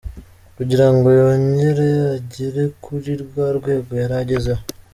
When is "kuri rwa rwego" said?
2.83-3.91